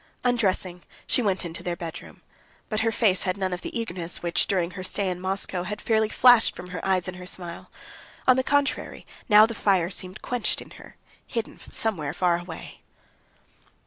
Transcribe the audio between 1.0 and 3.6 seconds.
she went into the bedroom; but her face had none